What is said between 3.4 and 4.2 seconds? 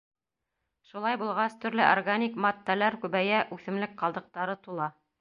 үҫемлек